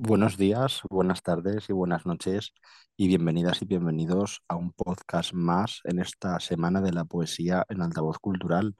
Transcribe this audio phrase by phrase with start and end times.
[0.00, 2.52] Buenos días, buenas tardes y buenas noches
[2.96, 7.82] y bienvenidas y bienvenidos a un podcast más en esta semana de la poesía en
[7.82, 8.76] Altavoz Cultural.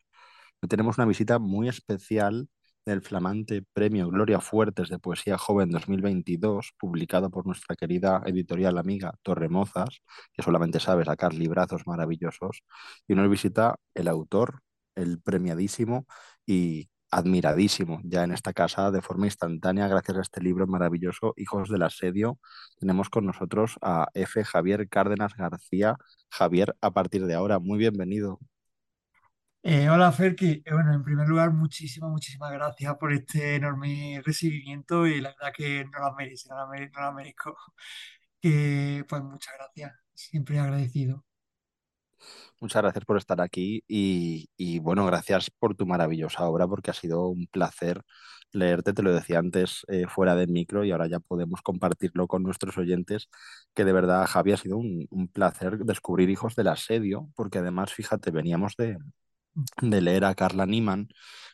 [0.68, 2.48] Tenemos una visita muy especial
[2.86, 9.14] del flamante Premio Gloria Fuertes de Poesía Joven 2022, publicado por nuestra querida editorial amiga
[9.22, 10.00] Torremozas,
[10.32, 12.62] que solamente sabe sacar librazos maravillosos.
[13.08, 14.60] Y nos visita el autor,
[14.94, 16.06] el premiadísimo
[16.46, 21.68] y admiradísimo ya en esta casa de forma instantánea gracias a este libro maravilloso, Hijos
[21.70, 22.38] del Asedio.
[22.78, 24.44] Tenemos con nosotros a F.
[24.44, 25.96] Javier Cárdenas García.
[26.30, 28.38] Javier, a partir de ahora, muy bienvenido.
[29.62, 35.06] Eh, hola Ferki, Eh, bueno, en primer lugar, muchísimas, muchísimas gracias por este enorme recibimiento
[35.06, 37.56] y la verdad que no la merece, no la merezco.
[38.40, 41.24] Que, pues muchas gracias, siempre agradecido.
[42.60, 46.94] Muchas gracias por estar aquí y, y, bueno, gracias por tu maravillosa obra porque ha
[46.94, 48.02] sido un placer
[48.52, 52.42] leerte, te lo decía antes eh, fuera de micro y ahora ya podemos compartirlo con
[52.42, 53.28] nuestros oyentes,
[53.74, 57.92] que de verdad, Javi, ha sido un, un placer descubrir Hijos del Asedio porque además,
[57.92, 58.98] fíjate, veníamos de,
[59.82, 61.08] de leer a Carla Niman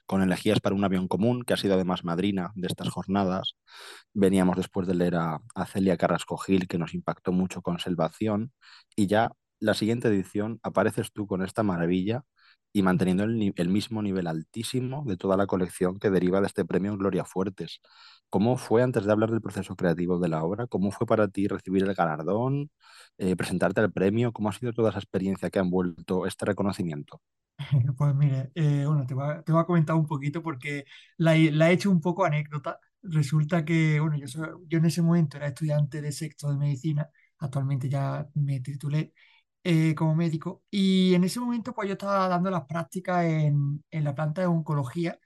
[0.06, 3.56] con Elegías para un avión común, que ha sido además madrina de estas jornadas.
[4.12, 8.52] Veníamos después de leer a, a Celia Carrasco Gil, que nos impactó mucho con Selvación,
[8.96, 9.30] y ya
[9.64, 12.24] la siguiente edición apareces tú con esta maravilla
[12.72, 16.64] y manteniendo el, el mismo nivel altísimo de toda la colección que deriva de este
[16.64, 17.80] premio Gloria Fuertes.
[18.30, 21.46] ¿Cómo fue, antes de hablar del proceso creativo de la obra, cómo fue para ti
[21.48, 22.70] recibir el galardón,
[23.18, 24.32] eh, presentarte al premio?
[24.32, 27.20] ¿Cómo ha sido toda esa experiencia que ha envuelto este reconocimiento?
[27.96, 30.84] Pues mire, eh, bueno, te voy a, te voy a comentar un poquito porque
[31.18, 32.78] la, la he hecho un poco anécdota.
[33.02, 37.08] Resulta que, bueno, yo, soy- yo en ese momento era estudiante de sexto de medicina,
[37.38, 39.12] actualmente ya me titulé
[39.64, 44.04] eh, como médico, y en ese momento pues yo estaba dando las prácticas en, en
[44.04, 45.18] la planta de oncología,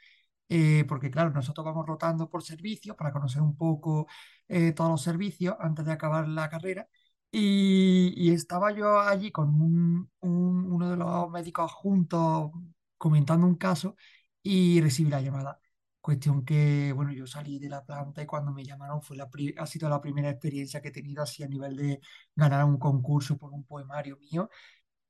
[0.49, 4.07] eh, porque claro, nosotros vamos rotando por servicios para conocer un poco
[4.49, 6.89] eh, todos los servicios antes de acabar la carrera.
[7.31, 12.51] Y, y estaba yo allí con un- un- uno de los médicos adjuntos
[12.97, 13.97] comentando un caso
[14.43, 15.61] y recibí la llamada.
[16.09, 19.67] Cuestión que, bueno, yo salí de la planta y cuando me llamaron fue la ha
[19.67, 22.01] sido la primera experiencia que he tenido así a nivel de
[22.35, 24.49] ganar un concurso por un poemario mío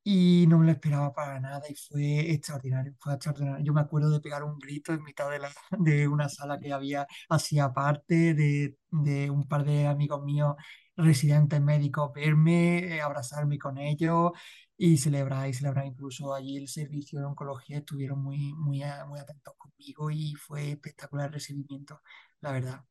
[0.03, 3.65] y no me lo esperaba para nada y fue extraordinario, fue extraordinario.
[3.65, 6.73] Yo me acuerdo de pegar un grito en mitad de, la, de una sala que
[6.73, 10.55] había así aparte, de, de un par de amigos míos
[10.97, 14.31] residentes médicos verme, eh, abrazarme con ellos
[14.79, 19.55] y celebrar, y celebrar incluso allí el servicio de oncología, estuvieron muy, muy, muy atentos
[19.57, 22.01] conmigo y fue espectacular el recibimiento,
[22.41, 22.85] la verdad.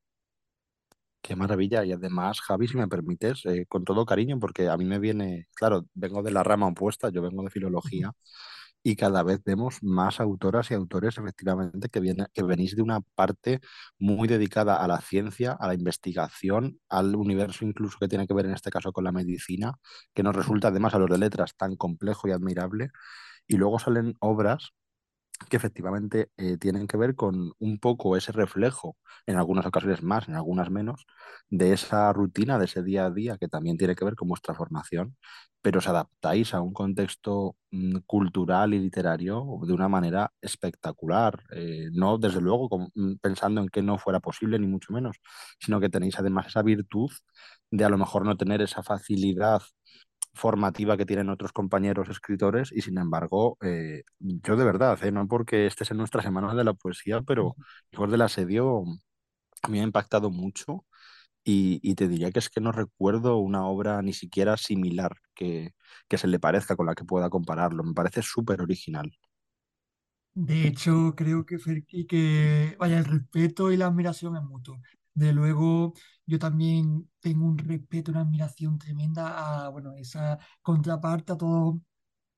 [1.22, 1.84] Qué maravilla.
[1.84, 5.48] Y además, Javi, si me permites, eh, con todo cariño, porque a mí me viene,
[5.54, 8.12] claro, vengo de la rama opuesta, yo vengo de filología,
[8.82, 13.00] y cada vez vemos más autoras y autores, efectivamente, que, viene, que venís de una
[13.14, 13.60] parte
[13.98, 18.46] muy dedicada a la ciencia, a la investigación, al universo incluso que tiene que ver
[18.46, 19.74] en este caso con la medicina,
[20.14, 22.90] que nos resulta además a los de letras tan complejo y admirable.
[23.46, 24.72] Y luego salen obras
[25.50, 30.28] que efectivamente eh, tienen que ver con un poco ese reflejo, en algunas ocasiones más,
[30.28, 31.06] en algunas menos,
[31.48, 34.54] de esa rutina, de ese día a día que también tiene que ver con vuestra
[34.54, 35.16] formación,
[35.62, 41.88] pero os adaptáis a un contexto mm, cultural y literario de una manera espectacular, eh,
[41.92, 45.16] no desde luego mm, pensando en que no fuera posible, ni mucho menos,
[45.60, 47.10] sino que tenéis además esa virtud
[47.70, 49.62] de a lo mejor no tener esa facilidad
[50.34, 55.26] formativa que tienen otros compañeros escritores y sin embargo, eh, yo de verdad, eh, no
[55.28, 57.56] porque estés en nuestra semana de la poesía, pero
[57.92, 58.84] Hijos del Asedio
[59.62, 60.84] a mí me ha impactado mucho
[61.44, 65.74] y, y te diría que es que no recuerdo una obra ni siquiera similar que,
[66.08, 67.84] que se le parezca con la que pueda compararlo.
[67.84, 69.12] Me parece súper original.
[70.34, 74.80] De hecho, creo que, Fer- y que vaya, el respeto y la admiración es mutuo.
[75.18, 75.94] De luego,
[76.26, 81.74] yo también tengo un respeto, una admiración tremenda a, bueno, esa contraparte, a todas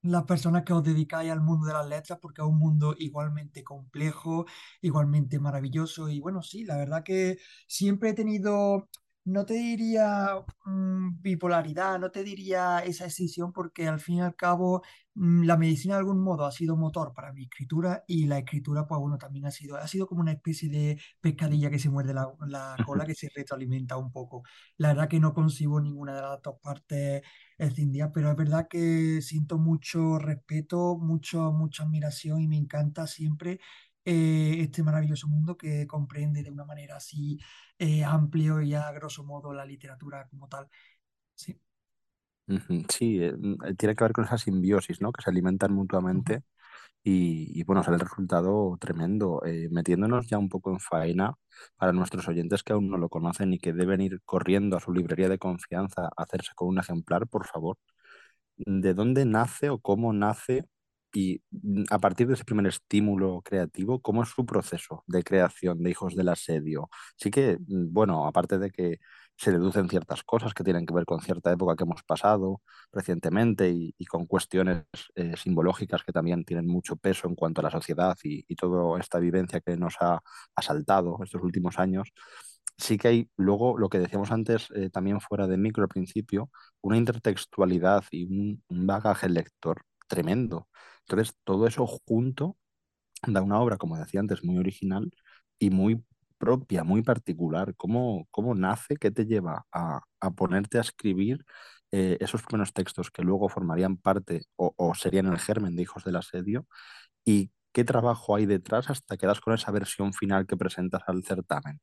[0.03, 3.65] las personas que os dedicáis al mundo de las letras, porque es un mundo igualmente
[3.65, 4.47] complejo,
[4.83, 6.09] igualmente maravilloso.
[6.09, 7.39] Y bueno, sí, la verdad que
[7.69, 8.89] siempre he tenido,
[9.33, 14.37] no te diría mm, bipolaridad, no te diría esa escisión, porque al fin y al
[14.37, 14.83] cabo
[15.15, 18.87] mm, la medicina de algún modo ha sido motor para mi escritura y la escritura,
[18.87, 22.15] pues bueno, también ha sido, ha sido como una especie de pescadilla que se muerde
[22.15, 24.43] la, la cola, que se retroalimenta un poco.
[24.77, 27.23] La verdad que no concibo ninguna de las dos partes
[27.59, 33.61] escindidas, pero es verdad que siento mucho respeto, mucho, mucha admiración y me encanta siempre
[34.11, 37.39] eh, este maravilloso mundo que comprende de una manera así
[37.79, 40.69] eh, amplio y a grosso modo la literatura como tal.
[41.35, 41.61] Sí.
[42.89, 43.33] Sí, eh,
[43.79, 45.13] tiene que ver con esa simbiosis, ¿no?
[45.13, 46.43] Que se alimentan mutuamente
[47.05, 49.43] y, y, bueno, sale el resultado tremendo.
[49.47, 51.35] Eh, metiéndonos ya un poco en faena
[51.77, 54.93] para nuestros oyentes que aún no lo conocen y que deben ir corriendo a su
[54.93, 57.79] librería de confianza a hacerse con un ejemplar, por favor.
[58.57, 60.67] ¿De dónde nace o cómo nace
[61.13, 65.83] y mm, a partir de ese primer estímulo creativo, ¿cómo es su proceso de creación
[65.83, 66.89] de Hijos del Asedio?
[67.17, 68.99] Sí que, mm, bueno, aparte de que
[69.37, 72.61] se deducen ciertas cosas que tienen que ver con cierta época que hemos pasado
[72.93, 74.85] recientemente y, y con cuestiones
[75.15, 79.01] eh, simbológicas que también tienen mucho peso en cuanto a la sociedad y, y toda
[79.01, 80.21] esta vivencia que nos ha
[80.55, 82.13] asaltado estos últimos años,
[82.77, 86.51] sí que hay luego lo que decíamos antes, eh, también fuera de micro al principio,
[86.81, 90.69] una intertextualidad y un, un bagaje lector tremendo.
[91.07, 92.57] Entonces, todo eso junto
[93.27, 95.11] da una obra, como decía antes, muy original
[95.59, 96.05] y muy
[96.39, 97.75] propia, muy particular.
[97.77, 98.97] ¿Cómo, cómo nace?
[98.97, 101.45] ¿Qué te lleva a, a ponerte a escribir
[101.93, 106.05] eh, esos primeros textos que luego formarían parte o, o, serían el germen de Hijos
[106.05, 106.67] del Asedio?
[107.25, 111.25] ¿Y qué trabajo hay detrás hasta que das con esa versión final que presentas al
[111.25, 111.81] certamen?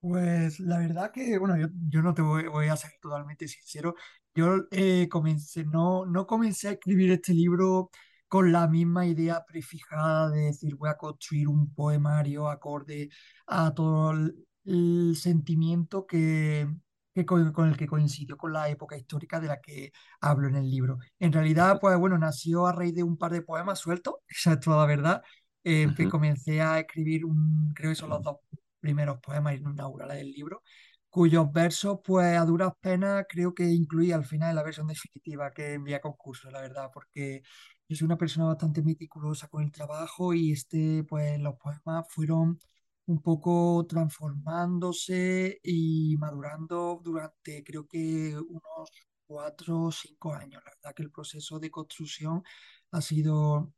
[0.00, 3.94] Pues la verdad que, bueno, yo, yo no te voy, voy a ser totalmente sincero.
[4.34, 7.90] Yo eh, comencé, no, no comencé a escribir este libro
[8.28, 13.08] con la misma idea prefijada de decir voy a construir un poemario acorde
[13.46, 16.68] a todo el, el sentimiento que,
[17.14, 19.90] que con, con el que coincidió con la época histórica de la que
[20.20, 20.98] hablo en el libro.
[21.18, 24.60] En realidad, pues bueno, nació a raíz de un par de poemas sueltos, esa es
[24.60, 25.22] toda la verdad.
[25.64, 26.08] Eh, Uh que -huh.
[26.08, 28.36] comencé a escribir un, creo que son los dos
[28.80, 30.62] primeros poemas inaugurales del libro,
[31.10, 35.74] cuyos versos, pues a duras penas, creo que incluí al final la versión definitiva que
[35.74, 37.42] envié a concurso, la verdad, porque
[37.88, 42.58] yo soy una persona bastante meticulosa con el trabajo y este, pues los poemas fueron
[43.06, 48.90] un poco transformándose y madurando durante creo que unos
[49.26, 50.62] cuatro o cinco años.
[50.64, 52.42] La verdad que el proceso de construcción
[52.90, 53.72] ha sido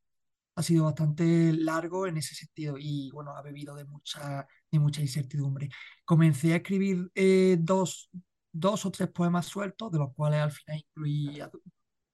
[0.61, 5.01] ha sido bastante largo en ese sentido y bueno, ha bebido de mucha, de mucha
[5.01, 5.71] incertidumbre.
[6.05, 8.11] Comencé a escribir eh, dos,
[8.53, 11.41] dos o tres poemas sueltos, de los cuales al final incluí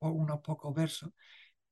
[0.00, 1.10] unos pocos versos.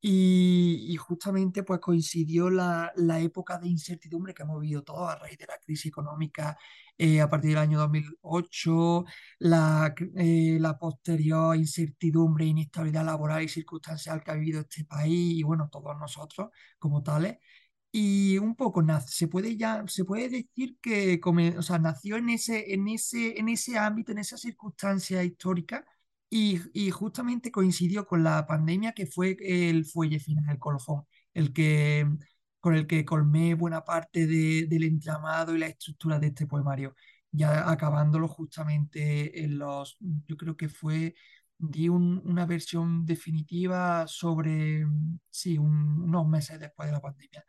[0.06, 5.16] Y, y, justamente pues coincidió la, la, época de incertidumbre que hemos vivido todos a
[5.16, 6.58] raíz de la crisis económica
[6.98, 9.04] eh, a partir del año 2008,
[9.38, 15.42] la, eh, la posterior incertidumbre, inestabilidad laboral y circunstancial que ha vivido este país y
[15.42, 17.38] bueno, todos nosotros como tales.
[17.92, 22.28] Y un poco se puede ya, se puede decir que come, o sea, nació en
[22.30, 25.84] ese, en, ese, en ese ámbito, en esa circunstancia histórica
[26.36, 31.52] y, y, justamente coincidió con la pandemia que fue el fuelle final, el colofón, el
[31.52, 32.08] que,
[32.58, 36.96] con el que colmé buena parte de, del entramado y la estructura de este poemario,
[37.30, 41.14] ya acabándolo justamente en los, yo creo que fue,
[41.56, 44.84] di un, una versión definitiva sobre,
[45.30, 47.44] sí, un, unos meses después de la pandemia.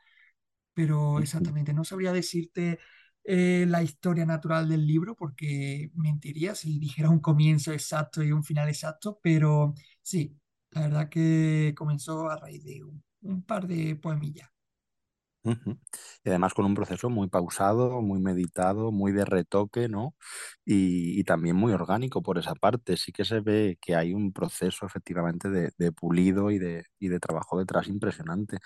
[0.73, 2.79] Pero exactamente, no sabría decirte
[3.25, 8.43] eh, la historia natural del libro, porque mentiría si dijera un comienzo exacto y un
[8.43, 10.37] final exacto, pero sí,
[10.71, 14.49] la verdad que comenzó a raíz de un, un par de poemillas.
[16.23, 20.15] Y además con un proceso muy pausado, muy meditado, muy de retoque, ¿no?
[20.65, 22.97] Y, y, también muy orgánico por esa parte.
[22.97, 27.09] Sí que se ve que hay un proceso efectivamente de, de pulido y de, y
[27.09, 28.57] de, trabajo detrás impresionante.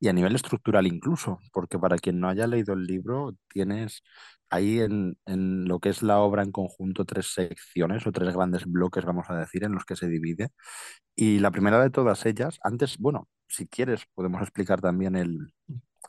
[0.00, 4.02] Y a nivel estructural incluso, porque para quien no haya leído el libro, tienes
[4.50, 8.64] ahí en, en lo que es la obra en conjunto tres secciones o tres grandes
[8.66, 10.50] bloques, vamos a decir, en los que se divide.
[11.16, 15.52] Y la primera de todas ellas, antes, bueno, si quieres, podemos explicar también el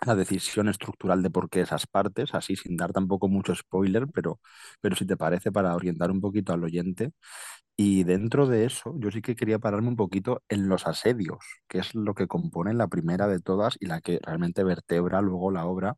[0.06, 4.40] la decisión estructural de por qué esas partes, así sin dar tampoco mucho spoiler, pero,
[4.82, 7.12] pero si te parece para orientar un poquito al oyente.
[7.78, 11.80] Y dentro de eso, yo sí que quería pararme un poquito en los asedios, que
[11.80, 15.66] es lo que compone la primera de todas y la que realmente vertebra luego la
[15.66, 15.96] obra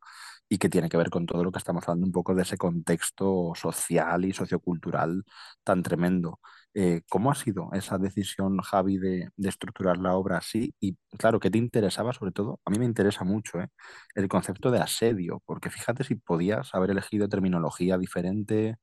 [0.50, 2.58] y que tiene que ver con todo lo que estamos hablando un poco de ese
[2.58, 5.24] contexto social y sociocultural
[5.64, 6.40] tan tremendo.
[6.74, 10.74] Eh, ¿Cómo ha sido esa decisión, Javi, de, de, estructurar la obra así?
[10.80, 12.62] Y claro, ¿qué te interesaba sobre todo?
[12.66, 13.68] A mí me interesa mucho ¿eh?
[14.16, 18.78] el concepto de asedio, porque fíjate si podías haber elegido terminología diferente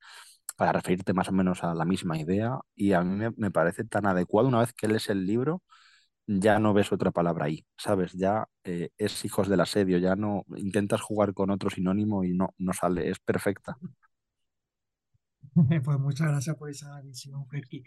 [0.57, 3.83] para referirte más o menos a la misma idea y a mí me, me parece
[3.85, 5.63] tan adecuado una vez que lees el libro
[6.27, 8.13] ya no ves otra palabra ahí, ¿sabes?
[8.13, 12.53] Ya eh, es hijos del asedio, ya no intentas jugar con otro sinónimo y no,
[12.57, 13.77] no sale, es perfecta.
[15.83, 17.83] Pues muchas gracias por esa visión, Ferki.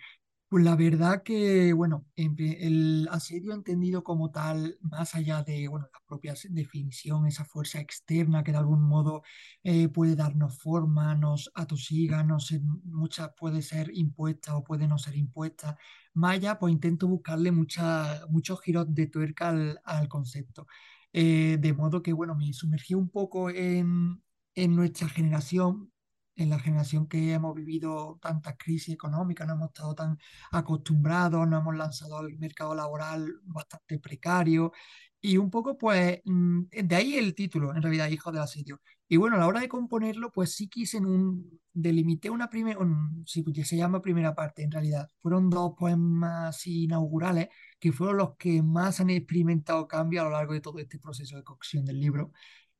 [0.48, 6.00] Pues la verdad que, bueno, el asedio entendido como tal, más allá de, bueno, la
[6.06, 9.24] propia definición, esa fuerza externa que de algún modo
[9.64, 12.52] eh, puede darnos forma, nos atosiga, nos,
[12.84, 15.76] muchas puede ser impuesta o puede no ser impuesta.
[16.14, 20.66] Más allá, pues intento buscarle muchos giros de tuerca al, al concepto.
[21.12, 24.22] Eh, de modo que, bueno, me sumergí un poco en,
[24.54, 25.91] en nuestra generación,
[26.36, 30.18] en la generación que hemos vivido tantas crisis económicas, no hemos estado tan
[30.50, 34.72] acostumbrados, nos hemos lanzado al mercado laboral bastante precario
[35.20, 38.80] y un poco pues mm, de ahí el título, en realidad, Hijo del Asedio.
[39.08, 42.78] Y bueno, a la hora de componerlo, pues sí quise en un, delimité una primera,
[43.26, 45.08] sí, pues, se llama primera parte en realidad.
[45.18, 47.48] Fueron dos poemas inaugurales
[47.78, 51.36] que fueron los que más han experimentado cambio a lo largo de todo este proceso
[51.36, 52.32] de cocción del libro.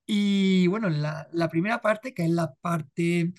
[0.06, 3.32] Y bueno, la, la primera parte, que es la parte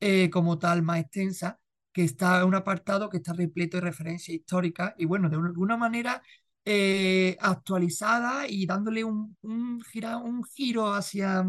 [0.00, 1.58] eh, como tal más extensa,
[1.92, 6.22] que está un apartado que está repleto de referencias históricas y bueno, de alguna manera
[6.64, 11.44] eh, actualizada y dándole un, un, gira- un giro hacia,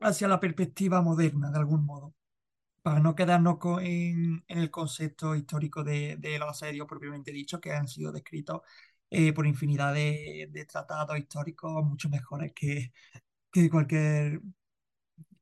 [0.00, 2.14] hacia la perspectiva moderna, de algún modo,
[2.82, 7.60] para no quedarnos co- en, en el concepto histórico de, de los asedios propiamente dicho,
[7.60, 8.62] que han sido descritos
[9.10, 12.92] eh, por infinidad de, de tratados históricos mucho mejores que,
[13.52, 14.40] que cualquier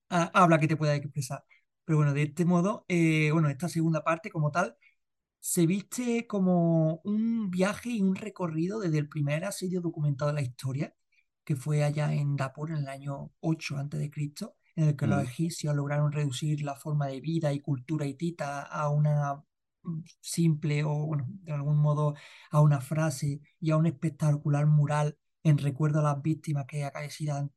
[0.09, 1.45] habla que te pueda expresar.
[1.85, 4.77] Pero bueno, de este modo, eh, bueno, esta segunda parte como tal
[5.41, 10.43] se viste como un viaje y un recorrido desde el primer asedio documentado de la
[10.43, 10.95] historia,
[11.45, 14.11] que fue allá en Dapur en el año 8 a.C.,
[14.77, 18.63] en el que los Mm, egipcios lograron reducir la forma de vida y cultura hitita
[18.63, 19.43] a una
[20.21, 22.15] simple o, bueno, de algún modo
[22.51, 27.53] a una frase y a un espectacular mural en recuerdo a las víctimas que acaecieron,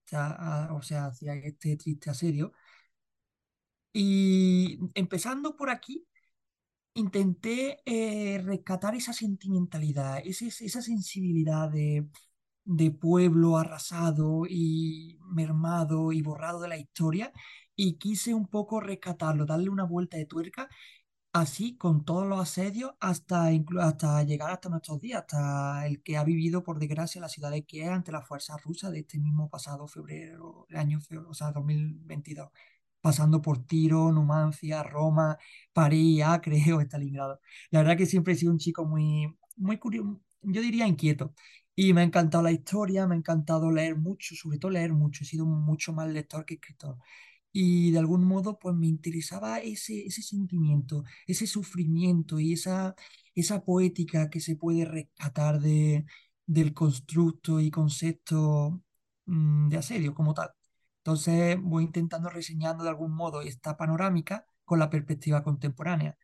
[0.71, 2.53] o sea, hacia este triste asedio.
[3.93, 6.07] Y empezando por aquí,
[6.95, 12.07] intenté eh, rescatar esa sentimentalidad, ese- esa sensibilidad de,
[12.65, 17.33] de pueblo arrasado y mermado y borrado de la historia
[17.75, 20.69] y quise un poco rescatarlo, darle una vuelta de tuerca,
[21.33, 26.23] así con todos los asedios hasta, hasta llegar hasta nuestros días, hasta el que ha
[26.23, 29.87] vivido por desgracia la ciudad de Kiev ante las fuerzas rusas de este mismo pasado
[29.87, 32.49] febrero, el año, o sea, 2022
[33.01, 35.37] pasando por Tiro, Numancia, Roma,
[35.73, 37.39] París, Acre o Stalingrado.
[37.71, 41.33] La verdad que siempre he sido un chico muy, muy curioso, yo diría inquieto.
[41.75, 45.23] Y me ha encantado la historia, me ha encantado leer mucho, sobre todo leer mucho.
[45.23, 46.97] He sido mucho más lector que escritor.
[47.53, 52.95] Y de algún modo, pues me interesaba ese, ese sentimiento, ese sufrimiento y esa,
[53.35, 56.05] esa poética que se puede rescatar de,
[56.45, 58.81] del constructo y concepto
[59.25, 60.49] mm, de asedio como tal.
[60.97, 66.17] Entonces voy intentando reseñando de algún modo esta panorámica con la perspectiva contemporánea.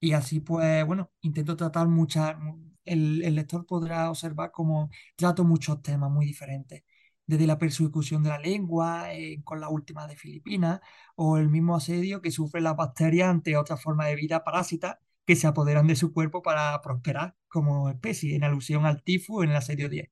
[0.00, 2.36] Y así pues, bueno, intento tratar muchas,
[2.84, 6.82] el, el lector podrá observar cómo trato muchos temas muy diferentes,
[7.26, 10.80] desde la persecución de la lengua, eh, con la última de Filipinas,
[11.16, 15.36] o el mismo asedio que sufren las bacterias ante otras formas de vida parásitas que
[15.36, 19.56] se apoderan de su cuerpo para prosperar como especie, en alusión al tifo en el
[19.56, 20.10] asedio 10.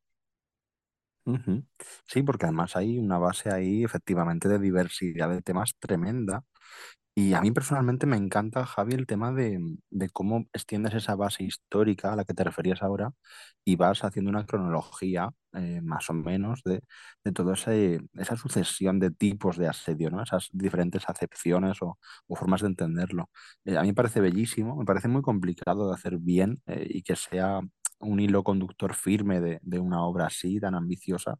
[1.24, 1.64] ujú.
[2.06, 6.44] Sí, porque además hay una base ahí efectivamente de diversidad de temas tremenda
[7.22, 9.60] Y a mí personalmente me encanta, Javi, el tema de,
[9.90, 13.12] de cómo extiendes esa base histórica a la que te referías ahora
[13.64, 16.82] y vas haciendo una cronología, eh, más o menos, de,
[17.24, 20.22] de toda esa sucesión de tipos de asedio, ¿no?
[20.22, 23.28] Esas diferentes acepciones o, o formas de entenderlo.
[23.66, 27.02] Eh, a mí me parece bellísimo, me parece muy complicado de hacer bien eh, y
[27.02, 27.60] que sea
[28.00, 31.36] un hilo conductor firme de, de una obra así, tan ambiciosa.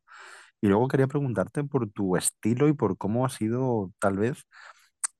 [0.61, 4.45] Y luego quería preguntarte por tu estilo y por cómo ha sido, tal vez,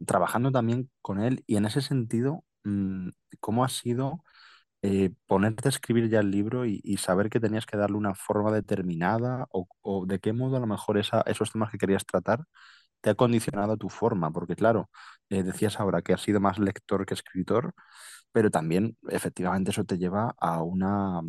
[0.07, 4.25] trabajando también con él y en ese sentido, mm, ¿cómo ha sido
[4.83, 8.53] eh, ponerte a escribir ya el libro y, saber que tenías que darle una forma
[8.53, 12.45] determinada o, o de qué modo a lo mejor esa, esos temas que querías tratar
[13.01, 14.33] te ha condicionado tu forma?
[14.33, 14.91] Porque claro,
[15.31, 17.75] eh, decías ahora que has sido más lector que escritor,
[18.33, 21.21] pero también efectivamente eso te lleva a una...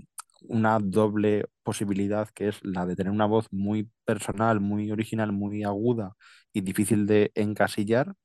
[0.47, 5.63] una doble posibilidad que es la de tener una voz muy personal, muy original, muy
[5.63, 6.15] aguda
[6.53, 8.15] y difícil de encasillar,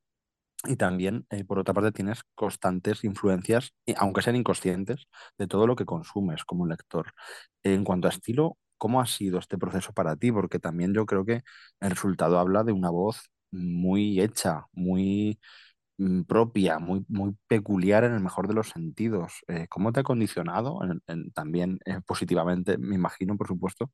[0.64, 5.06] y también, eh, por otra parte, tienes constantes influencias, y aunque sean inconscientes,
[5.38, 7.12] de todo lo que consumes como lector.
[7.62, 10.32] En cuanto a estilo, ¿cómo ha sido este proceso para ti?
[10.32, 11.42] Porque también yo creo que
[11.80, 15.38] el resultado habla de una voz muy hecha, muy
[16.26, 19.42] propia, muy, muy peculiar en el mejor de los sentidos.
[19.48, 20.78] Eh, ¿cómo te ha condicionado
[21.34, 23.90] también eh, positivamente, me imagino, por supuesto,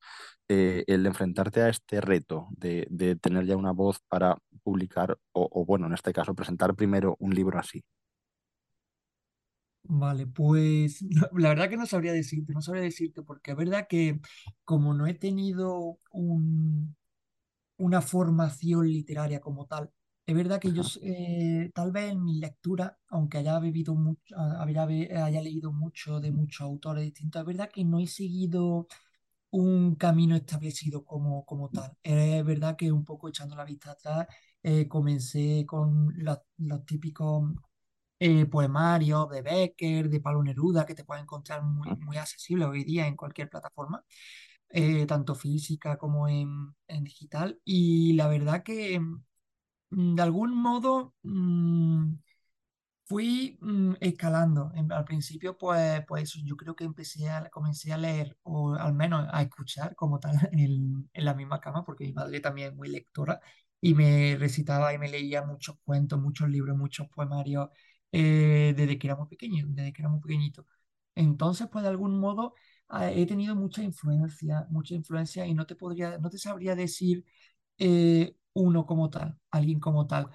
[0.48, 5.48] eh, el enfrentarte a este reto de, de tener ya una voz para publicar o,
[5.52, 7.82] o, bueno, en este caso, presentar primero un libro así?
[9.84, 14.20] Vale, pues la verdad que no sabría decirte, no sabría decirte, porque es verdad que
[14.64, 16.96] como no he tenido un,
[17.78, 19.90] una formación literaria como tal.
[20.24, 24.82] Es verdad que yo, eh, tal vez en mi lectura, aunque haya vivido mucho, haya,
[25.24, 28.86] haya leído mucho de muchos autores distintos, es verdad que no he seguido
[29.50, 31.96] un camino establecido como, como tal.
[32.02, 34.26] Es verdad que un poco echando la vista atrás,
[34.62, 37.44] eh, comencé con los, los típicos
[38.20, 42.84] eh, poemarios de Becker, de Pablo Neruda, que te puedes encontrar muy, muy accesible hoy
[42.84, 44.04] día en cualquier plataforma
[44.70, 47.60] eh, tanto física como en, en digital.
[47.64, 49.24] Y la verdad que mm,
[49.92, 52.14] de algún modo mm,
[53.04, 54.72] fui mm, escalando.
[54.90, 59.26] Al principio, pues, pues yo creo que empecé a, comencé a leer, o al menos
[59.32, 62.88] a escuchar como tal en, en la misma cama, porque mi madre también es muy
[62.88, 63.40] lectora
[63.80, 67.68] y me recitaba y me leía muchos cuentos, muchos libros, muchos poemarios
[68.12, 70.66] eh, desde que era muy pequeño, desde que era muy pequeñito.
[71.14, 72.54] Entonces, pues de algún modo
[72.88, 77.24] ah, he tenido mucha influencia, mucha influencia y no te podría, no te sabría decir
[77.78, 80.28] eh, uno como tal, alguien como tal.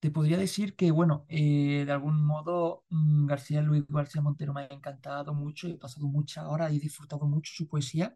[0.00, 4.62] Te podría decir que, bueno, eh, de algún modo mm, García Luis García Montero me
[4.62, 8.14] ha encantado mucho, he pasado muchas horas, he disfrutado mucho su poesía.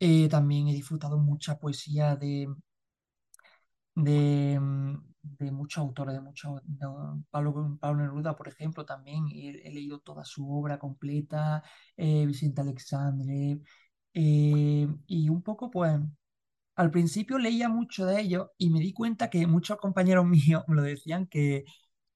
[0.00, 2.48] Eh, también he disfrutado mucha poesía de,
[3.94, 6.86] de, mm, de muchos autores, de muchos, de
[7.30, 11.62] Pablo, Pablo Neruda, por ejemplo, también he, he leído toda su obra completa,
[11.96, 13.60] eh, Vicente Alexandre,
[14.14, 16.00] eh, y un poco, pues,
[16.76, 20.76] al principio leía mucho de ellos y me di cuenta que muchos compañeros míos me
[20.76, 21.64] lo decían que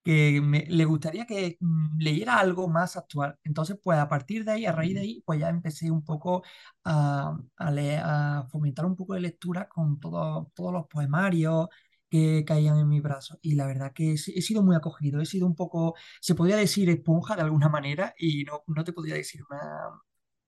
[0.04, 3.36] que me, le gustaría que mm, leyera algo más actual.
[3.44, 6.42] Entonces, pues a partir de ahí, a raíz de ahí, pues ya empecé un poco
[6.84, 11.68] a, a, leer- a fomentar un poco de lectura con todo- todos los poemarios
[12.08, 13.38] que caían en mis brazos.
[13.42, 16.56] Y la verdad que he, he sido muy acogido, he sido un poco, se podría
[16.56, 19.60] decir esponja de alguna manera y no, no te podría decir una,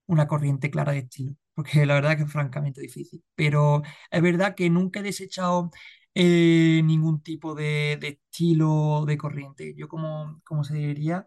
[0.09, 3.25] una corriente clara de estilo, porque la verdad que es francamente difícil.
[3.37, 5.71] Pero es verdad que nunca he desechado
[6.15, 9.75] eh, ningún tipo de, de estilo de corriente.
[9.77, 11.27] Yo como, como se diría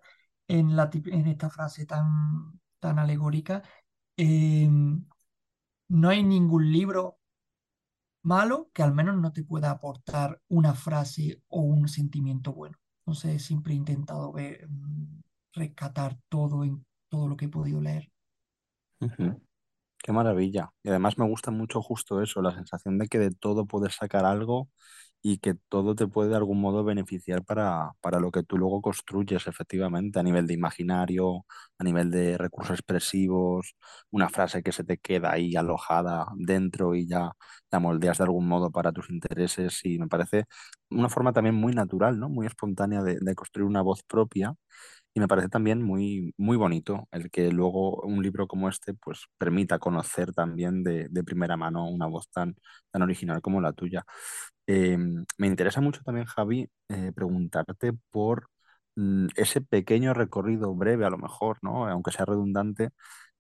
[0.49, 3.63] en, la, en esta frase tan, tan alegórica,
[4.17, 4.69] eh,
[5.89, 7.19] no hay ningún libro
[8.23, 12.77] malo que al menos no te pueda aportar una frase o un sentimiento bueno.
[13.01, 15.21] Entonces siempre he intentado ver, mm,
[15.53, 18.11] rescatar todo en todo lo que he podido leer.
[20.03, 20.71] Qué maravilla.
[20.83, 24.25] Y además me gusta mucho justo eso, la sensación de que de todo puedes sacar
[24.25, 24.69] algo
[25.23, 28.81] y que todo te puede de algún modo beneficiar para, para lo que tú luego
[28.81, 31.45] construyes efectivamente a nivel de imaginario,
[31.77, 33.75] a nivel de recursos expresivos,
[34.09, 37.31] una frase que se te queda ahí alojada dentro y ya
[37.71, 40.45] la moldeas de algún modo para tus intereses y me parece
[40.89, 42.27] una forma también muy natural, ¿no?
[42.29, 44.55] Muy espontánea de, de construir una voz propia
[45.13, 49.25] y me parece también muy, muy bonito el que luego un libro como este pues
[49.37, 52.55] permita conocer también de, de primera mano una voz tan,
[52.91, 54.05] tan original como la tuya.
[54.67, 54.97] Eh,
[55.37, 58.47] me interesa mucho también, Javi, eh, preguntarte por
[58.95, 61.87] mm, ese pequeño recorrido breve, a lo mejor, ¿no?
[61.87, 62.89] Aunque sea redundante,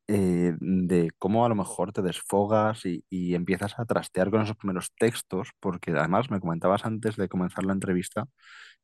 [0.07, 4.57] eh, de cómo a lo mejor te desfogas y, y empiezas a trastear con esos
[4.57, 8.27] primeros textos, porque además me comentabas antes de comenzar la entrevista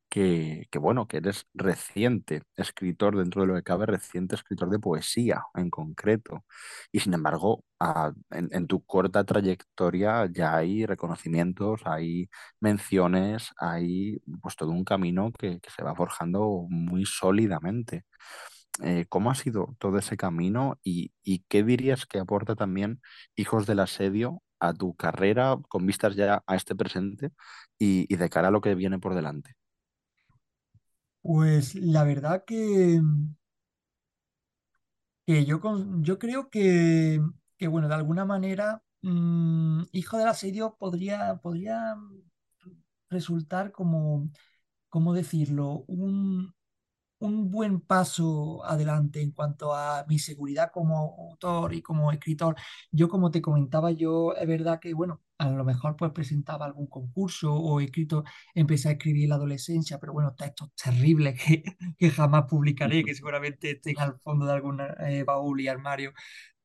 [0.10, 4.80] que, que, bueno, que eres reciente escritor dentro de lo que cabe, reciente escritor de
[4.80, 6.46] poesía en concreto.
[6.91, 14.20] Y sin embargo, a- en, en tu corta trayectoria ya hay reconocimientos, hay menciones, hay
[14.41, 18.04] pues todo un camino que, que se va forjando muy sólidamente.
[18.84, 23.02] Eh, ¿cómo ha sido todo ese camino y, y qué dirías que aporta también
[23.36, 27.32] Hijos del Asedio a tu carrera con vistas ya a este presente
[27.80, 29.56] y, y de cara a lo que viene por delante?
[31.21, 32.99] Pues la verdad que,
[35.25, 37.19] que yo, con- yo creo que,
[37.58, 41.95] que, bueno, de alguna manera, mm, Hijo del Asedio podría, podría
[43.10, 44.30] resultar como,
[44.89, 45.86] ¿cómo decirlo?
[47.19, 52.56] Un, buen paso adelante en cuanto a mi seguridad como autor y como escritor.
[52.91, 56.88] Yo, como te comentaba, yo es verdad que, bueno, a lo mejor pues presentaba algún
[56.88, 58.23] concurso o he escrito,
[58.56, 61.63] empecé a escribir en la adolescencia, pero bueno, textos terribles que,
[61.97, 66.13] que jamás publicaré, que seguramente estén al fondo de algún eh, baúl y armario.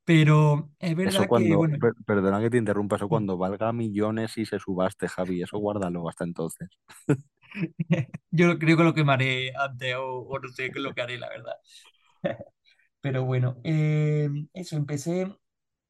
[0.05, 3.73] Pero es Eso verdad que, cuando, bueno, per- perdona que te interrumpa, eso cuando valga
[3.73, 6.69] millones y se subaste, Javi, eso guárdalo hasta entonces.
[8.31, 11.29] yo creo que lo quemaré antes o, o no sé qué lo que haré, la
[11.29, 11.55] verdad.
[13.01, 15.27] Pero bueno, eh, eso, empecé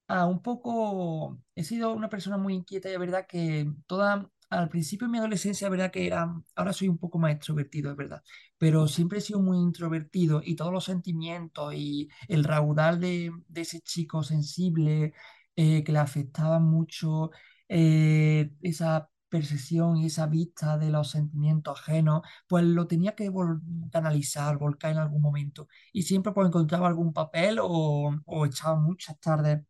[0.09, 4.69] Ah, un poco, he sido una persona muy inquieta y es verdad que toda, al
[4.69, 7.97] principio de mi adolescencia, es verdad que era, ahora soy un poco más extrovertido, es
[7.97, 8.23] verdad,
[8.59, 13.61] pero siempre he sido muy introvertido y todos los sentimientos y el raudal de, de
[13.63, 15.15] ese chico sensible
[15.57, 17.31] eh, que le afectaba mucho
[17.69, 23.63] eh, esa percepción y esa vista de los sentimientos ajenos, pues lo tenía que vol-
[23.93, 25.69] canalizar, volcar en algún momento.
[25.93, 29.63] Y siempre pues encontraba algún papel o, o echaba muchas tardes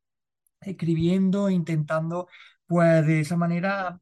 [0.60, 2.28] escribiendo, intentando
[2.66, 4.00] pues de esa manera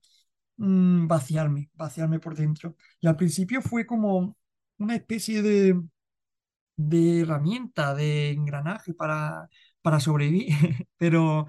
[0.58, 2.76] mm, vaciarme, vaciarme por dentro.
[3.00, 4.36] Y al principio fue como
[4.78, 5.80] una especie de,
[6.76, 9.48] de herramienta, de engranaje para,
[9.82, 10.48] para sobrevivir,
[10.96, 11.46] pero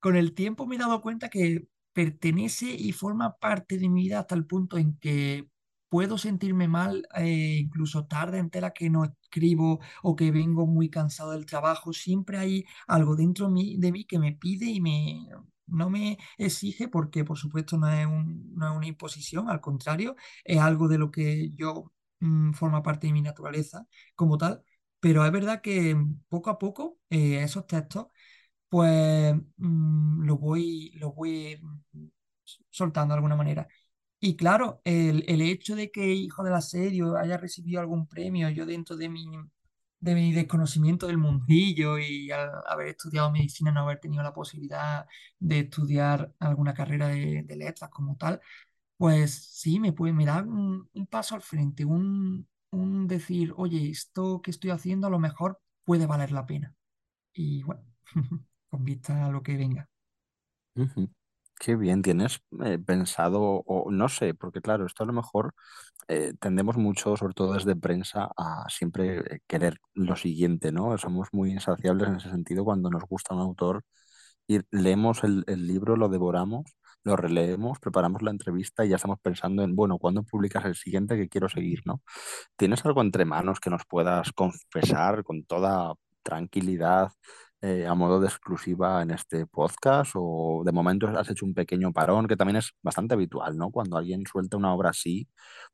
[0.00, 4.20] con el tiempo me he dado cuenta que pertenece y forma parte de mi vida
[4.20, 5.48] hasta el punto en que
[5.88, 11.32] puedo sentirme mal, eh, incluso tarde entera que no escribo o que vengo muy cansado
[11.32, 15.26] del trabajo, siempre hay algo dentro de mí que me pide y me...
[15.66, 20.16] No me exige porque, por supuesto, no es un- no es una imposición, al contrario,
[20.44, 24.62] es algo de lo que yo mm, forma parte de mi naturaleza como tal.
[25.00, 25.96] Pero es verdad que
[26.28, 28.06] poco a poco eh, esos textos,
[28.72, 31.58] pues mm, los voy, los voy
[31.92, 32.06] mm,
[32.70, 33.68] soltando de alguna manera.
[34.20, 38.66] Y claro, el, el hecho de que Hijo del Asedio haya recibido algún premio, yo
[38.66, 39.26] dentro de mi,
[40.00, 45.06] de mi desconocimiento del mundillo y al haber estudiado medicina, no haber tenido la posibilidad
[45.38, 48.40] de estudiar alguna carrera de, de letras como tal,
[48.98, 53.90] pues sí, me puede, me da un, un paso al frente, un, un decir, oye,
[53.90, 56.74] esto que estoy haciendo a lo mejor puede valer la pena.
[57.34, 57.84] Y bueno,
[58.72, 59.86] con vista a lo que venga.
[61.60, 65.54] Qué bien, tienes eh, pensado, o no sé, porque claro, esto a lo mejor
[66.08, 70.98] eh, tendemos mucho, sobre todo desde prensa, a siempre eh, querer lo siguiente, ¿no?
[70.98, 73.84] Somos muy insaciables en ese sentido cuando nos gusta un autor
[74.48, 76.64] y leemos el, el libro, lo devoramos,
[77.04, 81.16] lo releemos, preparamos la entrevista y ya estamos pensando en, bueno, ¿cuándo publicas el siguiente
[81.16, 82.02] que quiero seguir, ¿no?
[82.56, 87.10] ¿Tienes algo entre manos que nos puedas confesar con toda tranquilidad
[87.62, 90.12] eh, a modo de exclusiva en este podcast?
[90.16, 93.70] ¿O de momento has hecho un pequeño parón, que también es bastante habitual, ¿no?
[93.70, 95.28] Cuando alguien suelta una obra así,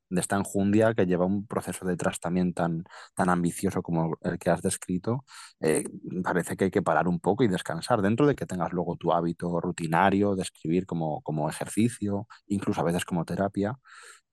[0.09, 2.83] de esta enjundia, que lleva un proceso detrás también tan,
[3.15, 5.25] tan ambicioso como el que has descrito,
[5.59, 5.83] eh,
[6.23, 9.11] parece que hay que parar un poco y descansar, dentro de que tengas luego tu
[9.13, 13.75] hábito rutinario de escribir como, como ejercicio, incluso a veces como terapia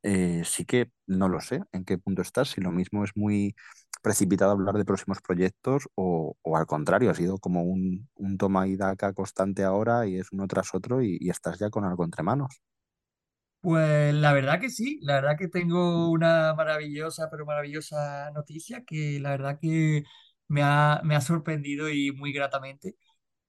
[0.02, 3.56] eh, sí que no lo sé en qué punto estás, si lo mismo es muy
[4.06, 8.68] precipitado hablar de próximos proyectos o, o al contrario, ha sido como un, un toma
[8.68, 12.04] y daca constante ahora y es uno tras otro y, y estás ya con algo
[12.04, 12.62] entre manos.
[13.60, 19.18] Pues la verdad que sí, la verdad que tengo una maravillosa, pero maravillosa noticia que
[19.20, 20.04] la verdad que
[20.48, 22.96] me ha, me ha sorprendido y muy gratamente.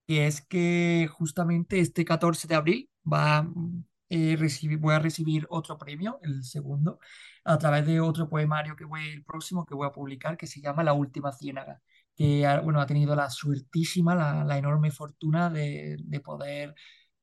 [0.08, 4.38] que es que justamente este 14 de abril va, mm, eh,
[4.80, 7.00] voy a recibir otro premio, el segundo,
[7.44, 10.62] a través de otro poemario que voy, el próximo que voy a publicar, que se
[10.62, 11.82] llama La Última Ciénaga,
[12.16, 16.76] que ha, bueno, ha tenido la suertísima, la, enorme fortuna de, de poder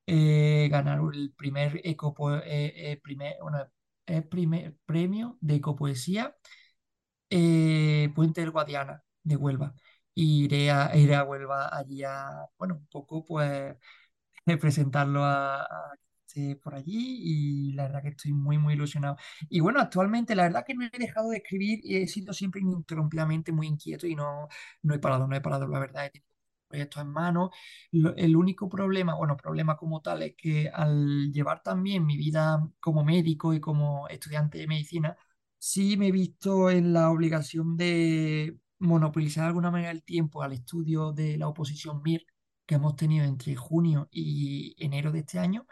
[0.07, 2.43] eh, ganar el primer, ecopo, eh,
[2.91, 3.59] eh, primer, bueno,
[4.29, 6.35] primer premio de ecopoesía
[8.15, 9.73] Puente del Guadiana de Huelva.
[10.13, 13.75] Y iré a, iré a Huelva allí a, bueno, un poco pues
[14.61, 15.67] presentarlo a,
[16.35, 17.19] esté por allí
[17.69, 19.17] y la verdad que estoy muy, muy ilusionado.
[19.49, 22.61] Y bueno, actualmente la verdad que no he dejado de escribir y he sido siempre
[22.61, 24.47] ininterrumpidamente muy inquieto y no,
[24.83, 26.05] no he parado, no he parado, la verdad.
[26.05, 26.27] He tenido
[26.67, 27.51] proyectos en mano.
[27.91, 32.67] Lo- el único problema, bueno, problema como tal, es que al llevar también mi vida
[32.79, 35.17] como médico y como estudiante de medicina,
[35.57, 40.53] sí me he visto en la obligación de monopolizar de alguna manera el tiempo al
[40.53, 42.25] estudio de la oposición MIR
[42.65, 45.65] que hemos tenido entre junio y enero de este año.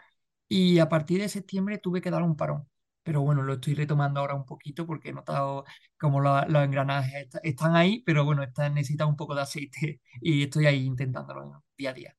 [0.48, 2.68] Y a partir de septiembre tuve que dar un parón.
[3.02, 5.64] Pero bueno, lo estoy retomando ahora un poquito porque he notado
[5.98, 10.00] como lo- los engranajes est- están ahí, pero bueno, están, necesitan un poco de aceite
[10.20, 12.16] y estoy ahí intentándolo día a día.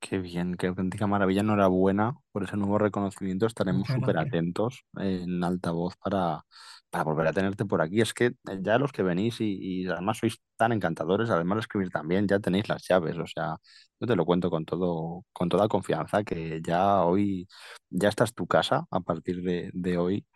[0.00, 1.40] Qué bien, qué auténtica maravilla.
[1.40, 3.46] Enhorabuena por ese nuevo reconocimiento.
[3.46, 6.44] Estaremos súper atentos en altavoz para,
[6.94, 8.00] para volver a tenerte por aquí.
[8.02, 11.60] Es que eh, ya los que venís y, y además sois tan encantadores, además de
[11.62, 13.18] escribir también, ya tenéis las llaves.
[13.18, 13.56] O sea,
[14.00, 17.48] yo te lo cuento con todo, con toda confianza que ya hoy,
[17.90, 20.26] ya esta es tu casa a partir de, de hoy.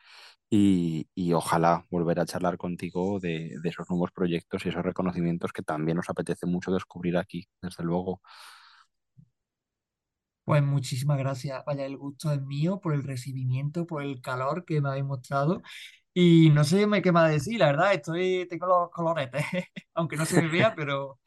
[0.51, 5.53] Y, y ojalá volver a charlar contigo de, de esos nuevos proyectos y esos reconocimientos
[5.53, 8.21] que también nos apetece mucho descubrir aquí, desde luego.
[10.45, 11.63] Pues muchísimas gracias.
[11.67, 15.63] Vaya, el gusto es mío por el recibimiento, por el calor que me habéis mostrado.
[16.21, 19.45] Y no sé me- qué más decir, la verdad, estoy, tengo los coloretes,
[19.95, 21.21] aunque no se me vea, pero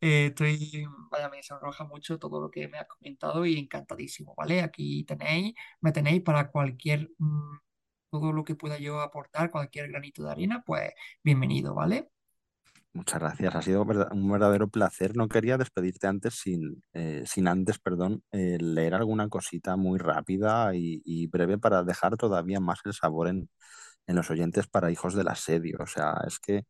[0.00, 4.62] eh, estoy, vaya, me sonroja mucho todo lo que me has comentado y encantadísimo, ¿vale?
[4.62, 7.58] Aquí tenéis, me tenéis para cualquier, mm,
[8.10, 10.92] todo lo que pueda yo aportar, cualquier granito de arena, pues
[11.24, 12.10] bienvenido, ¿vale?
[12.94, 15.16] Muchas gracias, ha sido un verdadero placer.
[15.16, 20.74] No quería despedirte antes sin, eh, sin antes, perdón, eh, leer alguna cosita muy rápida
[20.74, 23.48] y, y breve para dejar todavía más el sabor en,
[24.08, 25.78] en los oyentes para hijos del asedio.
[25.82, 26.64] O sea, es que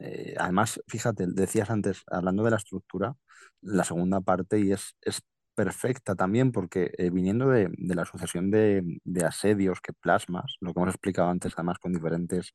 [0.00, 3.14] eh, además, fíjate, decías antes, hablando de la estructura,
[3.60, 5.22] la segunda parte y es, es
[5.54, 10.74] perfecta también porque eh, viniendo de, de la sucesión de, de asedios que plasmas, lo
[10.74, 12.54] que hemos explicado antes, además con diferentes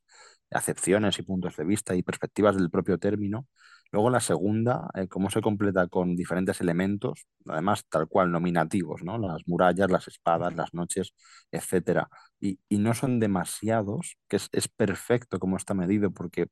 [0.51, 3.47] acepciones y puntos de vista y perspectivas del propio término,
[3.91, 9.17] luego la segunda, eh, cómo se completa con diferentes elementos, además tal cual nominativos, ¿no?
[9.17, 11.13] Las murallas, las espadas, las noches,
[11.51, 12.09] etcétera.
[12.39, 16.47] Y, y no son demasiados, que es, es perfecto como está medido porque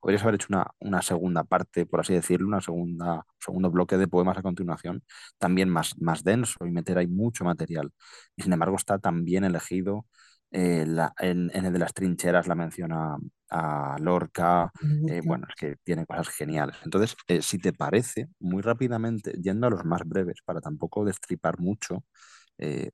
[0.00, 4.08] podrías haber hecho una, una segunda parte, por así decirlo, una segunda, segundo bloque de
[4.08, 5.02] poemas a continuación,
[5.38, 7.92] también más, más denso y meter ahí mucho material.
[8.36, 10.06] Y sin embargo está tan bien elegido.
[10.54, 13.16] Eh, la- en, en el de las trincheras la menciona
[13.50, 14.72] a Lorca,
[15.06, 16.76] eh, bueno, es que tiene cosas geniales.
[16.84, 21.60] Entonces, eh, si te parece, muy rápidamente, yendo a los más breves, para tampoco destripar
[21.60, 22.04] mucho,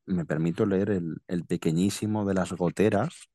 [0.06, 3.28] me permito leer el, el pequeñísimo de las goteras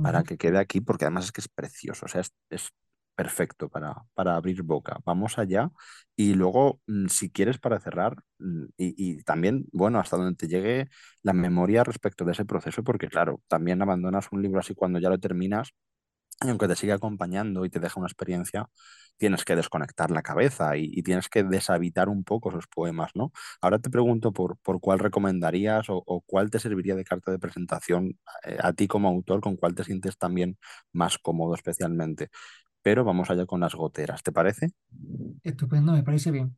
[0.00, 2.70] para que quede aquí, porque además es que es precioso, o sea, es, es
[3.14, 4.98] perfecto para, para abrir boca.
[5.04, 5.70] Vamos allá
[6.16, 10.88] y luego, mm, si quieres, para cerrar, mm, y, también, bueno, hasta donde te llegue
[11.22, 15.10] la memoria respecto de ese proceso, porque claro, también abandonas un libro así cuando ya
[15.10, 15.70] lo terminas
[16.44, 18.68] y aunque te sigue acompañando y te deja una experiencia,
[19.16, 23.32] tienes que desconectar la cabeza y, tienes que deshabitar un poco esos poemas, ¿no?
[23.60, 28.18] Ahora te pregunto por, por cuál recomendarías o, cuál te serviría de carta de presentación
[28.44, 30.58] eh, a ti como autor, con cuál te sientes también
[30.92, 32.30] más cómodo especialmente.
[32.84, 34.72] Pero vamos allá con las goteras, ¿te parece?
[35.42, 36.54] Estupendo, me parece bien.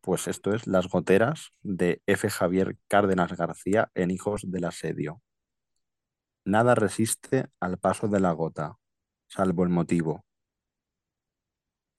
[0.00, 2.30] Pues esto es Las goteras de F.
[2.30, 5.20] Javier Cárdenas García en Hijos del Asedio.
[6.46, 8.76] Nada resiste al paso de la gota,
[9.28, 10.24] salvo el motivo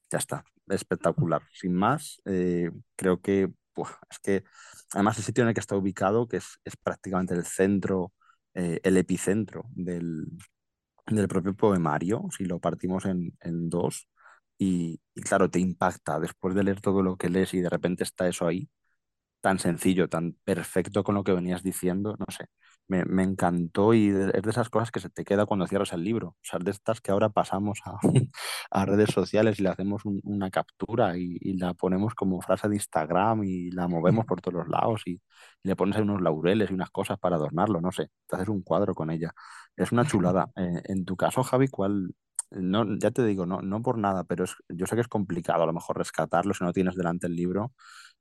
[0.10, 1.43] Ya está, espectacular.
[1.53, 4.43] Sin más, eh, creo que buah, es que
[4.91, 8.12] además el sitio en el que está ubicado, que es, es prácticamente el centro,
[8.55, 10.25] eh, el epicentro del,
[11.07, 14.07] del propio poemario, si lo partimos en, en dos,
[14.57, 18.03] y, y claro, te impacta después de leer todo lo que lees y de repente
[18.03, 18.69] está eso ahí
[19.41, 22.45] tan sencillo, tan perfecto con lo que venías diciendo, no sé,
[22.87, 26.03] me, me encantó y es de esas cosas que se te queda cuando cierras el
[26.03, 27.97] libro, o sea, de estas que ahora pasamos a,
[28.71, 32.69] a redes sociales y le hacemos un- una captura y, y la ponemos como frase
[32.69, 35.21] de Instagram y la movemos por todos los lados y, y
[35.67, 38.61] le pones ahí unos laureles y unas cosas para adornarlo, no sé, te haces un
[38.61, 39.31] cuadro con ella.
[39.75, 40.47] Es una chulada.
[40.55, 42.13] Eh, en tu caso, Javi, ¿cuál...
[42.51, 45.63] No, ya te digo, no, no por nada, pero es, yo sé que es complicado
[45.63, 47.73] a lo mejor rescatarlo si no tienes delante el libro,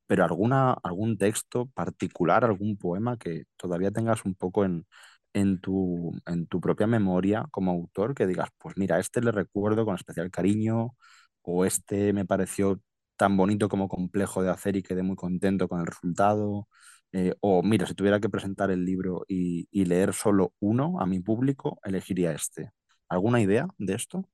[0.06, 4.86] pero alguna, algún texto particular, algún poema que todavía tengas un poco en,
[5.32, 9.84] en tu, en tu propia memoria como autor, que digas, pues mira, este le recuerdo
[9.84, 10.94] con especial cariño,
[11.42, 12.80] o este me pareció
[13.16, 16.68] tan bonito como complejo de hacer y quedé muy contento con el resultado.
[17.12, 21.06] eh, o mira, si tuviera que presentar el libro y, y leer solo uno a
[21.06, 22.72] mi público, elegiría este.
[23.08, 24.28] ¿Alguna idea de esto?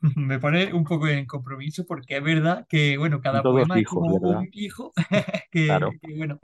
[0.16, 3.84] Me pone un poco en compromiso porque es verdad que, bueno, cada todos poema es
[3.84, 4.46] hijos, como ¿verdad?
[4.46, 4.92] un hijo,
[5.50, 6.40] que, Claro, que, bueno,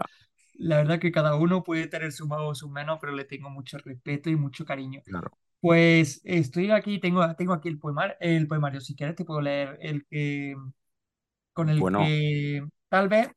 [0.55, 3.51] la verdad que cada uno puede tener su más o su menos, pero le tengo
[3.51, 5.03] mucho respeto y mucho cariño.
[5.05, 5.31] claro.
[5.61, 9.79] Pues estoy aquí, tengo, tengo aquí el poemario, el poemario, si quieres te puedo leer
[9.83, 10.57] el que,
[11.53, 13.31] con el Bueno, que tal vez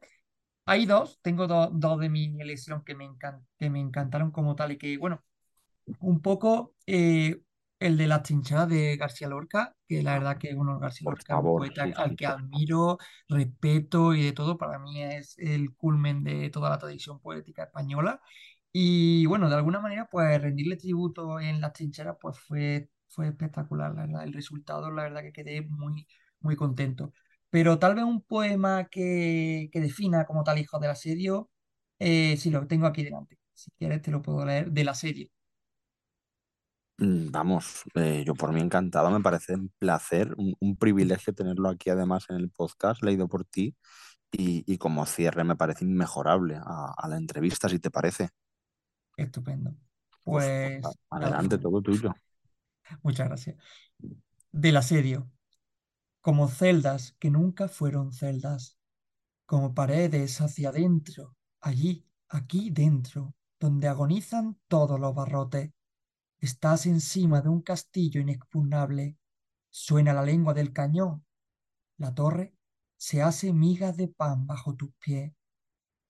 [0.65, 4.55] hay dos, tengo do- dos de mi elección que me encan- que me encantaron como
[4.55, 5.23] tal y que, bueno,
[5.99, 7.41] un poco eh,
[7.81, 11.33] el de las trincheras de García Lorca, que la verdad que bueno, García por Lorca
[11.35, 12.27] es un favor, poeta sí, al que favor.
[12.27, 12.97] admiro,
[13.29, 14.57] respeto y de todo.
[14.57, 18.21] Para mí es el culmen de toda la tradición poética española.
[18.73, 23.93] Y bueno, de alguna manera, pues rendirle tributo en las trincheras, pues fue, fue espectacular,
[23.95, 24.23] la verdad.
[24.23, 26.07] El resultado, la verdad que quedé muy,
[26.39, 27.13] muy contento.
[27.49, 31.49] Pero tal vez un poema que, que defina como tal Hijo del Asedio,
[31.99, 33.37] eh, sí lo tengo aquí delante.
[33.53, 35.27] Si quieres, te lo puedo leer del asedio.
[37.01, 41.69] Mm, Vamos, eh, yo por mí encantado, me parece un placer, un, un privilegio tenerlo
[41.69, 43.75] aquí además en el podcast, leído por ti,
[44.31, 48.29] y, y como cierre me parece inmejorable a, a la entrevista, si te parece.
[49.17, 49.75] Estupendo.
[50.23, 52.13] Pues, pues, adelante, todo tuyo.
[53.03, 53.57] muchas gracias.
[54.51, 55.31] Del asedio,
[56.21, 58.77] como celdas que nunca fueron celdas,
[59.45, 65.71] como paredes hacia adentro, allí, aquí dentro, donde agonizan todos los barrotes.
[66.41, 69.15] Estás encima de un castillo inexpugnable.
[69.69, 71.23] Suena la lengua del cañón.
[71.97, 72.57] La torre
[72.97, 75.35] se hace migas de pan bajo tus pies.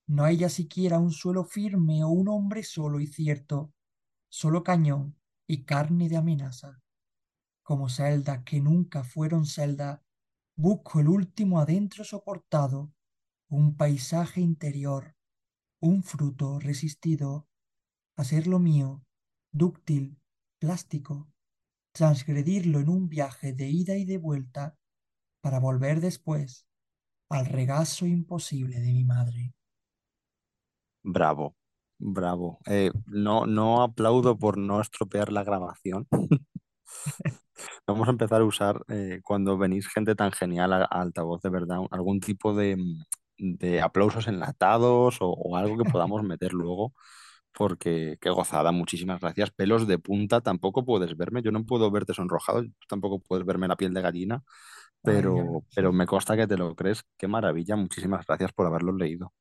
[0.07, 3.73] No hay ya siquiera un suelo firme o un hombre solo y cierto,
[4.29, 6.81] solo cañón y carne de amenaza.
[7.61, 9.99] Como celdas que nunca fueron celdas,
[10.55, 12.93] busco el último adentro soportado,
[13.49, 15.13] un paisaje interior,
[15.81, 17.49] un fruto resistido,
[18.15, 19.03] hacer lo mío,
[19.51, 20.20] dúctil,
[20.61, 21.27] plástico,
[21.91, 24.77] transgredirlo en un viaje de ida y de vuelta
[25.41, 26.67] para volver después
[27.29, 29.55] al regazo imposible de mi madre.
[31.01, 31.55] Bravo,
[31.97, 32.59] bravo.
[32.67, 36.07] Eh, no, no aplaudo por no estropear la grabación.
[37.87, 41.79] Vamos a empezar a usar eh, cuando venís gente tan genial a, altavoz, de verdad,
[41.89, 42.77] algún tipo de,
[43.37, 46.93] de aplausos enlatados o algo que podamos meter luego,
[47.53, 49.51] porque qué gozada, muchísimas gracias.
[49.51, 53.75] Pelos de punta, tampoco puedes verme, yo no puedo verte sonrojado, tampoco puedes verme la
[53.77, 54.43] piel de gallina,
[55.03, 57.03] Ay, pero, pero me consta que te lo crees.
[57.17, 59.33] Qué maravilla, muchísimas gracias por haberlo leído.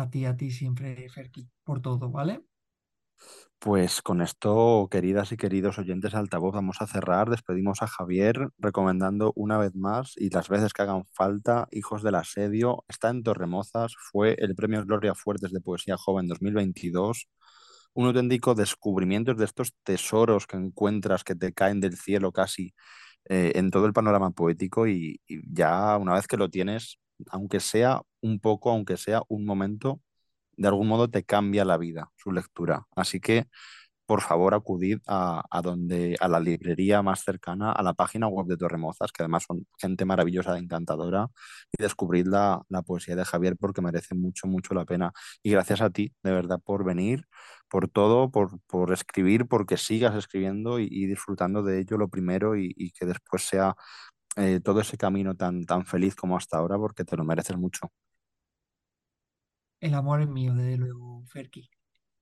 [0.00, 2.44] A ti, a ti siempre, Ferki, por todo, ¿vale?
[3.58, 7.30] Pues con esto, queridas y queridos oyentes de Altavoz, vamos a cerrar.
[7.30, 12.16] Despedimos a Javier recomendando una vez más y las veces que hagan falta, Hijos del
[12.16, 12.84] Asedio.
[12.88, 17.28] Está en Torremozas, fue el Premio Gloria Fuertes de Poesía Joven 2022.
[17.94, 22.74] Un auténtico descubrimiento de estos tesoros que encuentras que te caen del cielo casi
[23.28, 26.98] eh, en todo el panorama poético y, y ya una vez que lo tienes,
[27.30, 30.00] aunque sea un poco, aunque sea un momento,
[30.56, 32.86] de algún modo te cambia la vida su lectura.
[32.96, 33.46] Así que,
[34.06, 38.46] por favor, acudid a, a donde, a la librería más cercana, a la página web
[38.46, 41.28] de Torremozas, que además son gente maravillosa, encantadora,
[41.72, 45.12] y descubrid la, la poesía de Javier porque merece mucho, mucho la pena.
[45.42, 47.26] Y gracias a ti, de verdad, por venir,
[47.68, 52.74] por todo, por, por escribir, porque sigas escribiendo y, disfrutando de ello lo primero y,
[52.76, 53.74] y que después sea
[54.36, 57.90] eh, todo ese camino tan, tan feliz como hasta ahora, porque te lo mereces mucho.
[59.82, 61.68] El amor es mío, desde luego, Ferki,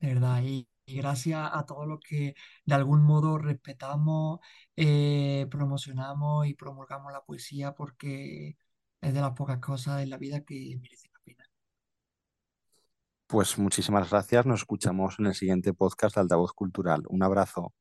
[0.00, 0.42] de verdad.
[0.42, 4.40] Y, gracias a todos los que de algún modo respetamos,
[4.76, 8.56] eh, promocionamos y promulgamos la poesía porque
[9.00, 11.44] es de las pocas cosas en la vida que merecen la pena.
[13.26, 14.46] Pues muchísimas gracias.
[14.46, 17.02] Nos escuchamos en el siguiente podcast de Altavoz Cultural.
[17.08, 17.72] Un abrazo.